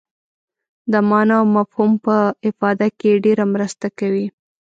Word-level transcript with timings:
د 0.91 0.93
معنا 1.09 1.35
او 1.41 1.45
مفهوم 1.55 1.91
په 2.05 2.15
افاده 2.49 2.87
کې 2.99 3.21
ډېره 3.25 3.45
مرسته 3.53 3.87
کوي. 3.99 4.25